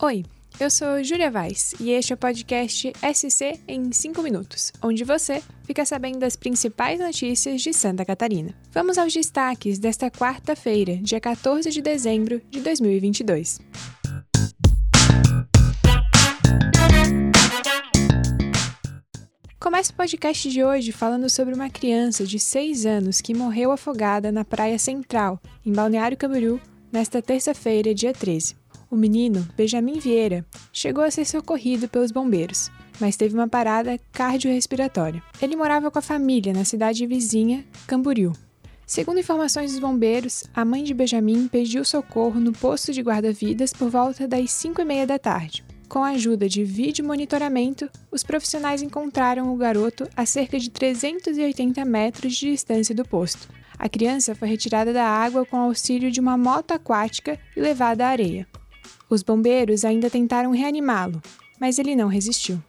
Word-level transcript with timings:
Oi, 0.00 0.24
eu 0.60 0.70
sou 0.70 1.02
Júlia 1.02 1.28
Vaz 1.28 1.74
e 1.80 1.90
este 1.90 2.12
é 2.12 2.14
o 2.14 2.16
podcast 2.16 2.92
SC 3.12 3.58
em 3.66 3.90
5 3.90 4.22
minutos, 4.22 4.72
onde 4.80 5.02
você 5.02 5.42
fica 5.64 5.84
sabendo 5.84 6.20
das 6.20 6.36
principais 6.36 7.00
notícias 7.00 7.60
de 7.60 7.72
Santa 7.72 8.04
Catarina. 8.04 8.54
Vamos 8.70 8.96
aos 8.96 9.12
destaques 9.12 9.76
desta 9.76 10.08
quarta-feira, 10.08 10.98
dia 10.98 11.20
14 11.20 11.68
de 11.72 11.82
dezembro 11.82 12.40
de 12.48 12.60
2022. 12.60 13.58
Começa 19.58 19.92
o 19.92 19.96
podcast 19.96 20.48
de 20.48 20.62
hoje 20.62 20.92
falando 20.92 21.28
sobre 21.28 21.54
uma 21.54 21.68
criança 21.68 22.24
de 22.24 22.38
6 22.38 22.86
anos 22.86 23.20
que 23.20 23.34
morreu 23.34 23.72
afogada 23.72 24.30
na 24.30 24.44
Praia 24.44 24.78
Central, 24.78 25.42
em 25.66 25.72
Balneário 25.72 26.16
Camboriú, 26.16 26.60
nesta 26.92 27.20
terça-feira, 27.20 27.92
dia 27.92 28.12
13. 28.12 28.57
O 28.90 28.96
menino, 28.96 29.46
Benjamin 29.54 29.98
Vieira, 29.98 30.46
chegou 30.72 31.04
a 31.04 31.10
ser 31.10 31.26
socorrido 31.26 31.88
pelos 31.88 32.10
bombeiros, 32.10 32.70
mas 32.98 33.16
teve 33.16 33.34
uma 33.34 33.46
parada 33.46 33.98
cardiorrespiratória. 34.12 35.22
Ele 35.42 35.56
morava 35.56 35.90
com 35.90 35.98
a 35.98 36.02
família 36.02 36.54
na 36.54 36.64
cidade 36.64 37.06
vizinha, 37.06 37.66
Camboriú. 37.86 38.32
Segundo 38.86 39.20
informações 39.20 39.72
dos 39.72 39.80
bombeiros, 39.80 40.44
a 40.54 40.64
mãe 40.64 40.82
de 40.82 40.94
Benjamin 40.94 41.48
pediu 41.48 41.84
socorro 41.84 42.40
no 42.40 42.52
posto 42.52 42.90
de 42.90 43.02
guarda-vidas 43.02 43.74
por 43.74 43.90
volta 43.90 44.26
das 44.26 44.50
5 44.52 44.80
e 44.80 44.84
meia 44.86 45.06
da 45.06 45.18
tarde. 45.18 45.62
Com 45.86 46.02
a 46.02 46.10
ajuda 46.10 46.48
de 46.48 46.64
vídeo 46.64 47.04
monitoramento, 47.04 47.90
os 48.10 48.22
profissionais 48.22 48.80
encontraram 48.80 49.52
o 49.52 49.56
garoto 49.56 50.08
a 50.16 50.24
cerca 50.24 50.58
de 50.58 50.70
380 50.70 51.84
metros 51.84 52.34
de 52.34 52.50
distância 52.50 52.94
do 52.94 53.04
posto. 53.04 53.48
A 53.78 53.86
criança 53.86 54.34
foi 54.34 54.48
retirada 54.48 54.94
da 54.94 55.04
água 55.04 55.44
com 55.44 55.58
auxílio 55.58 56.10
de 56.10 56.20
uma 56.20 56.38
moto 56.38 56.72
aquática 56.72 57.38
e 57.54 57.60
levada 57.60 58.06
à 58.06 58.08
areia. 58.08 58.46
Os 59.10 59.22
bombeiros 59.22 59.84
ainda 59.84 60.10
tentaram 60.10 60.50
reanimá-lo, 60.50 61.22
mas 61.58 61.78
ele 61.78 61.96
não 61.96 62.08
resistiu. 62.08 62.62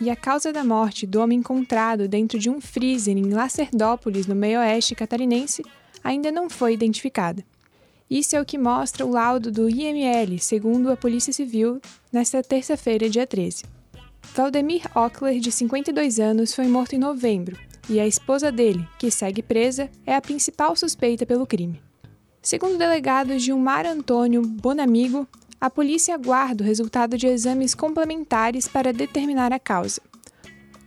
E 0.00 0.08
a 0.08 0.14
causa 0.14 0.52
da 0.52 0.62
morte 0.62 1.04
do 1.04 1.20
homem 1.20 1.40
encontrado 1.40 2.06
dentro 2.06 2.38
de 2.38 2.48
um 2.48 2.60
freezer 2.60 3.16
em 3.16 3.30
Lacerdópolis, 3.30 4.28
no 4.28 4.34
meio-oeste 4.34 4.94
catarinense, 4.94 5.64
ainda 6.04 6.30
não 6.30 6.48
foi 6.48 6.74
identificada. 6.74 7.44
Isso 8.08 8.36
é 8.36 8.40
o 8.40 8.44
que 8.44 8.56
mostra 8.56 9.04
o 9.04 9.10
laudo 9.10 9.50
do 9.50 9.68
IML, 9.68 10.38
segundo 10.38 10.90
a 10.90 10.96
Polícia 10.96 11.32
Civil, 11.32 11.80
nesta 12.12 12.42
terça-feira, 12.42 13.10
dia 13.10 13.26
13. 13.26 13.64
Valdemir 14.34 14.82
Ockler, 14.96 15.40
de 15.40 15.50
52 15.50 16.20
anos, 16.20 16.54
foi 16.54 16.68
morto 16.68 16.94
em 16.94 16.98
novembro, 16.98 17.58
e 17.88 17.98
a 17.98 18.06
esposa 18.06 18.52
dele, 18.52 18.86
que 18.98 19.10
segue 19.10 19.42
presa, 19.42 19.90
é 20.06 20.14
a 20.14 20.20
principal 20.20 20.76
suspeita 20.76 21.24
pelo 21.24 21.46
crime. 21.46 21.80
Segundo 22.42 22.74
o 22.74 22.78
delegado 22.78 23.38
Gilmar 23.38 23.86
Antônio 23.86 24.42
Bonamigo, 24.42 25.26
a 25.60 25.68
polícia 25.68 26.14
aguarda 26.14 26.62
o 26.62 26.66
resultado 26.66 27.16
de 27.18 27.26
exames 27.26 27.74
complementares 27.74 28.68
para 28.68 28.92
determinar 28.92 29.52
a 29.52 29.58
causa. 29.58 30.00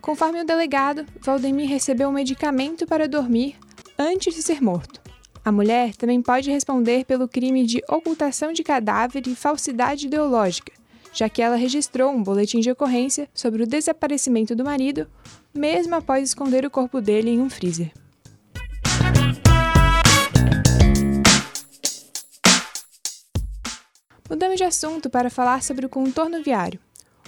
Conforme 0.00 0.40
o 0.40 0.46
delegado, 0.46 1.06
Valdemir 1.20 1.68
recebeu 1.68 2.08
um 2.08 2.12
medicamento 2.12 2.86
para 2.86 3.06
dormir 3.06 3.56
antes 3.98 4.34
de 4.34 4.42
ser 4.42 4.62
morto. 4.62 5.00
A 5.44 5.52
mulher 5.52 5.94
também 5.94 6.22
pode 6.22 6.50
responder 6.50 7.04
pelo 7.04 7.28
crime 7.28 7.66
de 7.66 7.82
ocultação 7.88 8.52
de 8.52 8.62
cadáver 8.62 9.26
e 9.26 9.34
falsidade 9.34 10.06
ideológica, 10.06 10.72
já 11.12 11.28
que 11.28 11.42
ela 11.42 11.56
registrou 11.56 12.10
um 12.10 12.22
boletim 12.22 12.60
de 12.60 12.70
ocorrência 12.70 13.28
sobre 13.34 13.62
o 13.62 13.66
desaparecimento 13.66 14.56
do 14.56 14.64
marido, 14.64 15.06
mesmo 15.54 15.94
após 15.94 16.28
esconder 16.28 16.64
o 16.64 16.70
corpo 16.70 17.00
dele 17.00 17.30
em 17.30 17.40
um 17.40 17.50
freezer. 17.50 17.92
Mudamos 24.28 24.56
de 24.56 24.64
assunto 24.64 25.10
para 25.10 25.28
falar 25.28 25.62
sobre 25.62 25.84
o 25.84 25.90
contorno 25.90 26.42
viário, 26.42 26.80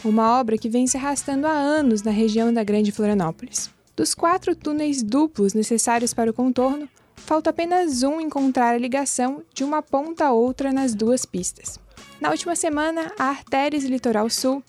uma 0.02 0.40
obra 0.40 0.56
que 0.56 0.70
vem 0.70 0.86
se 0.86 0.96
arrastando 0.96 1.46
há 1.46 1.52
anos 1.52 2.02
na 2.02 2.10
região 2.10 2.52
da 2.52 2.64
Grande 2.64 2.90
Florianópolis. 2.90 3.70
Dos 3.94 4.14
quatro 4.14 4.56
túneis 4.56 5.02
duplos 5.02 5.52
necessários 5.54 6.14
para 6.14 6.30
o 6.30 6.34
contorno, 6.34 6.88
falta 7.14 7.50
apenas 7.50 8.02
um 8.02 8.20
encontrar 8.20 8.74
a 8.74 8.78
ligação 8.78 9.42
de 9.52 9.62
uma 9.62 9.82
ponta 9.82 10.26
a 10.26 10.32
outra 10.32 10.72
nas 10.72 10.94
duas 10.94 11.24
pistas. 11.24 11.78
Na 12.24 12.30
última 12.30 12.56
semana, 12.56 13.12
a 13.18 13.24
Artéries 13.24 13.84
Litoral 13.84 14.30
Sul 14.30 14.64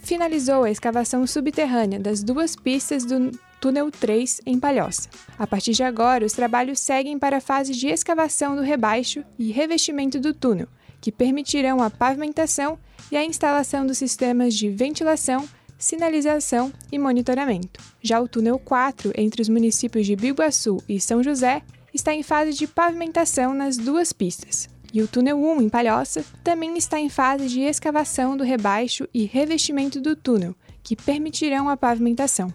finalizou 0.00 0.64
a 0.64 0.70
escavação 0.70 1.26
subterrânea 1.26 1.98
das 1.98 2.22
duas 2.22 2.54
pistas 2.54 3.06
do 3.06 3.30
túnel 3.58 3.90
3 3.90 4.42
em 4.44 4.60
Palhoça. 4.60 5.08
A 5.38 5.46
partir 5.46 5.72
de 5.72 5.82
agora, 5.82 6.26
os 6.26 6.34
trabalhos 6.34 6.78
seguem 6.78 7.18
para 7.18 7.38
a 7.38 7.40
fase 7.40 7.72
de 7.72 7.88
escavação 7.88 8.54
do 8.54 8.60
rebaixo 8.60 9.24
e 9.38 9.50
revestimento 9.50 10.20
do 10.20 10.34
túnel, 10.34 10.68
que 11.00 11.10
permitirão 11.10 11.82
a 11.82 11.88
pavimentação 11.88 12.78
e 13.10 13.16
a 13.16 13.24
instalação 13.24 13.86
dos 13.86 13.96
sistemas 13.96 14.52
de 14.52 14.68
ventilação, 14.68 15.48
sinalização 15.78 16.70
e 16.92 16.98
monitoramento. 16.98 17.82
Já 18.02 18.20
o 18.20 18.28
túnel 18.28 18.58
4, 18.58 19.10
entre 19.16 19.40
os 19.40 19.48
municípios 19.48 20.06
de 20.06 20.14
Biguaçu 20.14 20.76
e 20.86 21.00
São 21.00 21.22
José, 21.22 21.62
está 21.94 22.12
em 22.12 22.22
fase 22.22 22.52
de 22.52 22.66
pavimentação 22.66 23.54
nas 23.54 23.78
duas 23.78 24.12
pistas. 24.12 24.68
E 24.92 25.00
o 25.02 25.08
túnel 25.08 25.38
1, 25.38 25.62
em 25.62 25.68
Palhoça, 25.68 26.24
também 26.42 26.76
está 26.76 26.98
em 26.98 27.08
fase 27.08 27.48
de 27.48 27.60
escavação 27.60 28.36
do 28.36 28.42
rebaixo 28.42 29.08
e 29.14 29.24
revestimento 29.24 30.00
do 30.00 30.16
túnel, 30.16 30.54
que 30.82 30.96
permitirão 30.96 31.68
a 31.68 31.76
pavimentação. 31.76 32.52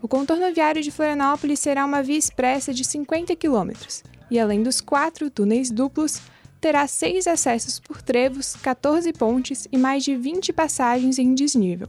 O 0.00 0.06
contorno 0.06 0.52
viário 0.52 0.82
de 0.82 0.92
Florianópolis 0.92 1.58
será 1.58 1.84
uma 1.84 2.02
via 2.02 2.18
expressa 2.18 2.72
de 2.72 2.84
50 2.84 3.34
km, 3.34 3.72
e 4.30 4.38
além 4.38 4.62
dos 4.62 4.80
quatro 4.80 5.28
túneis 5.28 5.70
duplos, 5.70 6.20
terá 6.60 6.86
seis 6.86 7.26
acessos 7.26 7.80
por 7.80 8.00
trevos, 8.00 8.54
14 8.56 9.12
pontes 9.12 9.66
e 9.72 9.76
mais 9.76 10.04
de 10.04 10.14
20 10.14 10.52
passagens 10.52 11.18
em 11.18 11.34
desnível. 11.34 11.88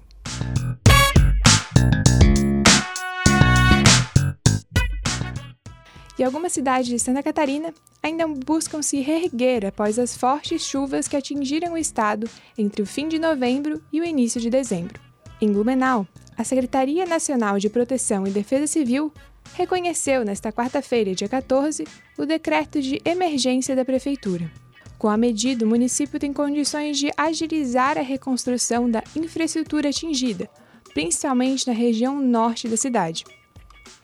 E 6.17 6.23
algumas 6.23 6.51
cidades 6.51 6.87
de 6.87 6.99
Santa 6.99 7.21
Catarina 7.21 7.73
ainda 8.01 8.27
buscam 8.27 8.81
se 8.81 8.99
reerguer 9.01 9.65
após 9.65 9.99
as 9.99 10.15
fortes 10.15 10.63
chuvas 10.63 11.07
que 11.07 11.15
atingiram 11.15 11.73
o 11.73 11.77
estado 11.77 12.29
entre 12.57 12.81
o 12.81 12.85
fim 12.85 13.07
de 13.07 13.19
novembro 13.19 13.81
e 13.91 14.01
o 14.01 14.05
início 14.05 14.41
de 14.41 14.49
dezembro. 14.49 14.99
Em 15.39 15.51
Blumenau, 15.51 16.07
a 16.35 16.43
Secretaria 16.43 17.05
Nacional 17.05 17.59
de 17.59 17.69
Proteção 17.69 18.25
e 18.25 18.31
Defesa 18.31 18.67
Civil 18.67 19.11
reconheceu 19.53 20.25
nesta 20.25 20.51
quarta-feira, 20.51 21.13
dia 21.13 21.27
14, 21.27 21.85
o 22.17 22.25
decreto 22.25 22.81
de 22.81 23.01
emergência 23.05 23.75
da 23.75 23.85
Prefeitura. 23.85 24.51
Com 24.97 25.09
a 25.09 25.17
medida, 25.17 25.63
o 25.63 25.69
município 25.69 26.19
tem 26.19 26.33
condições 26.33 26.97
de 26.97 27.11
agilizar 27.15 27.97
a 27.97 28.01
reconstrução 28.01 28.89
da 28.89 29.03
infraestrutura 29.15 29.89
atingida, 29.89 30.49
principalmente 30.93 31.67
na 31.67 31.73
região 31.73 32.19
norte 32.19 32.67
da 32.67 32.75
cidade. 32.75 33.23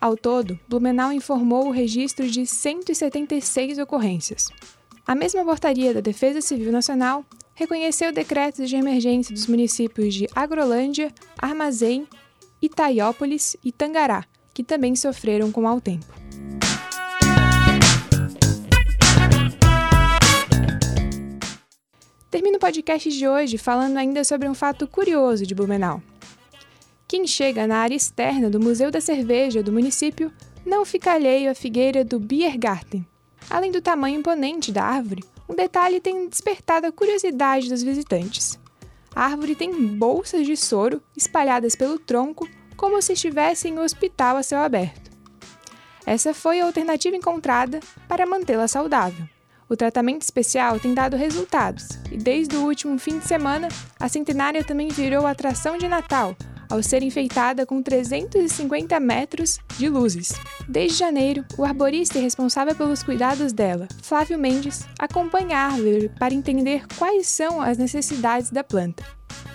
Ao 0.04 0.18
todo, 0.18 0.60
Blumenau 0.68 1.14
informou 1.14 1.66
o 1.66 1.72
registro 1.72 2.30
de 2.30 2.46
176 2.46 3.78
ocorrências. 3.78 4.50
A 5.08 5.16
mesma 5.16 5.46
portaria 5.46 5.94
da 5.94 6.02
Defesa 6.02 6.42
Civil 6.42 6.74
Nacional 6.74 7.24
reconheceu 7.56 8.12
decretos 8.12 8.68
de 8.70 8.76
emergência 8.76 9.34
dos 9.34 9.48
municípios 9.48 10.14
de 10.14 10.28
Agrolândia, 10.36 11.10
Armazém, 11.38 12.06
Itaiópolis 12.62 13.56
e 13.64 13.72
Tangará, 13.72 14.26
que 14.54 14.62
também 14.62 14.94
sofreram 14.94 15.54
com 15.54 15.62
mau 15.62 15.80
tempo. 15.80 16.14
Termino 22.30 22.58
o 22.58 22.60
podcast 22.60 23.10
de 23.10 23.26
hoje 23.26 23.58
falando 23.58 23.96
ainda 23.96 24.26
sobre 24.26 24.50
um 24.50 24.54
fato 24.54 24.86
curioso 24.86 25.46
de 25.48 25.56
Blumenau. 25.56 26.04
Quem 27.14 27.28
chega 27.28 27.68
na 27.68 27.78
área 27.78 27.94
externa 27.94 28.50
do 28.50 28.60
Museu 28.60 28.90
da 28.90 29.00
Cerveja 29.00 29.62
do 29.62 29.72
município 29.72 30.34
não 30.66 30.84
fica 30.84 31.12
alheio 31.12 31.52
à 31.52 31.54
figueira 31.54 32.04
do 32.04 32.20
Biergarten. 32.20 33.06
Além 33.52 33.72
do 33.72 33.84
tamanho 33.84 34.18
imponente 34.18 34.72
da 34.72 34.84
árvore, 34.84 35.24
um 35.48 35.54
detalhe 35.54 36.00
tem 36.00 36.28
despertado 36.28 36.88
a 36.88 36.92
curiosidade 36.92 37.70
dos 37.70 37.84
visitantes. 37.84 38.58
A 39.16 39.26
árvore 39.26 39.54
tem 39.54 39.72
bolsas 39.96 40.44
de 40.48 40.58
soro 40.58 41.04
espalhadas 41.16 41.76
pelo 41.76 42.00
tronco 42.00 42.50
como 42.76 43.00
se 43.00 43.14
estivesse 43.14 43.68
em 43.68 43.78
um 43.78 43.84
hospital 43.84 44.38
a 44.38 44.42
céu 44.42 44.62
aberto. 44.64 45.12
Essa 46.08 46.34
foi 46.34 46.62
a 46.62 46.66
alternativa 46.66 47.16
encontrada 47.16 47.80
para 48.08 48.26
mantê-la 48.26 48.68
saudável. 48.68 49.30
O 49.70 49.78
tratamento 49.78 50.24
especial 50.24 50.80
tem 50.80 50.96
dado 50.96 51.16
resultados, 51.16 51.90
e 52.12 52.18
desde 52.18 52.56
o 52.56 52.66
último 52.66 52.98
fim 52.98 53.20
de 53.20 53.28
semana, 53.28 53.70
a 54.00 54.10
centenária 54.10 54.64
também 54.64 54.88
virou 54.88 55.28
atração 55.28 55.78
de 55.78 55.88
Natal, 55.88 56.36
ao 56.70 56.82
ser 56.82 57.04
enfeitada 57.04 57.66
com 57.66 57.82
350 57.82 59.00
metros 59.00 59.60
de 59.78 59.90
luzes. 59.90 60.34
Desde 60.68 60.98
janeiro, 60.98 61.46
o 61.58 61.64
arborista 61.64 62.20
responsável 62.20 62.76
pelos 62.76 63.04
cuidados 63.04 63.54
dela, 63.54 63.88
Flávio 64.02 64.38
Mendes, 64.38 64.86
acompanha 65.00 65.58
a 65.58 65.66
árvore 65.66 66.10
para 66.20 66.34
entender 66.34 66.86
quais 66.98 67.28
são 67.28 67.62
as 67.62 67.78
necessidades 67.78 68.50
da 68.50 68.64
planta. 68.64 69.04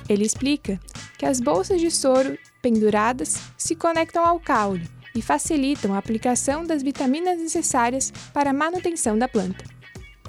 Ele 0.09 0.25
explica 0.25 0.81
que 1.19 1.27
as 1.27 1.41
bolsas 1.41 1.81
de 1.81 1.91
soro 1.91 2.39
penduradas 2.63 3.39
se 3.57 3.75
conectam 3.75 4.25
ao 4.25 4.41
caule 4.41 4.89
e 5.15 5.23
facilitam 5.23 5.95
a 5.95 5.99
aplicação 5.99 6.65
das 6.65 6.83
vitaminas 6.83 7.39
necessárias 7.39 8.13
para 8.33 8.51
a 8.51 8.55
manutenção 8.55 9.19
da 9.19 9.29
planta. 9.29 9.65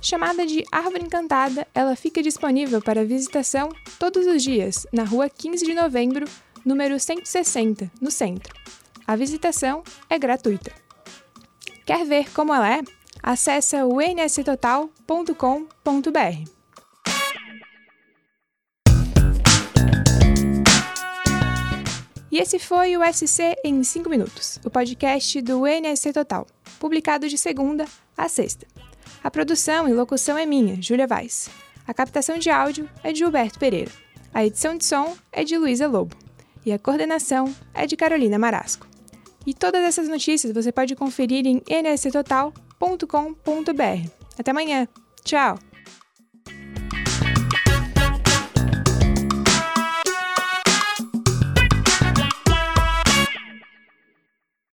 Chamada 0.02 0.46
de 0.46 0.64
Árvore 0.72 1.04
Encantada, 1.04 1.68
ela 1.76 1.96
fica 1.96 2.24
disponível 2.24 2.82
para 2.82 3.04
visitação 3.04 3.70
todos 4.00 4.26
os 4.26 4.42
dias 4.42 4.88
na 4.94 5.04
Rua 5.04 5.30
15 5.30 5.66
de 5.66 5.74
Novembro, 5.74 6.26
número 6.66 7.00
160, 7.00 7.92
no 8.02 8.12
centro. 8.12 8.54
A 9.06 9.16
visitação 9.16 9.84
é 10.10 10.20
gratuita. 10.20 10.72
Quer 11.86 12.06
ver 12.06 12.32
como 12.32 12.54
ela 12.54 12.72
é? 12.72 12.82
Acesse 13.24 13.76
o 13.78 14.00
nstotal.com.br. 14.00 15.00
E 22.32 22.38
esse 22.38 22.60
foi 22.60 22.96
o 22.96 23.02
SC 23.04 23.56
em 23.64 23.84
5 23.84 24.08
minutos, 24.08 24.60
o 24.64 24.70
podcast 24.70 25.42
do 25.42 25.66
NSC 25.66 26.14
Total, 26.14 26.46
publicado 26.80 27.28
de 27.28 27.38
segunda 27.38 27.86
a 28.16 28.30
sexta. 28.30 28.68
A 29.24 29.32
produção 29.32 29.90
e 29.90 29.94
locução 29.94 30.38
é 30.38 30.46
minha, 30.46 30.80
Júlia 30.80 31.08
Vaz. 31.08 31.50
A 31.88 31.94
captação 31.94 32.38
de 32.38 32.52
áudio 32.52 32.88
é 33.04 33.12
de 33.12 33.18
Gilberto 33.20 33.58
Pereira. 33.58 33.92
A 34.32 34.46
edição 34.46 34.78
de 34.78 34.86
som 34.86 35.18
é 35.32 35.44
de 35.44 35.58
Luísa 35.58 35.88
Lobo. 35.88 36.16
E 36.70 36.72
a 36.72 36.78
coordenação 36.78 37.52
é 37.74 37.88
de 37.88 37.98
Carolina 37.98 38.38
Marasco. 38.38 38.88
E 39.44 39.56
todas 39.56 39.82
essas 39.82 40.08
notícias 40.08 40.54
você 40.54 40.72
pode 40.72 40.96
conferir 40.96 41.48
em 41.48 41.64
nsctotal.com.br. 41.68 44.10
Até 44.38 44.52
amanhã. 44.52 44.88
Tchau! 45.24 45.58